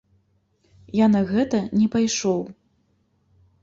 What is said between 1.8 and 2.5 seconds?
пайшоў.